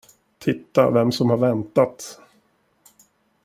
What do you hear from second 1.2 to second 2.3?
har väntat.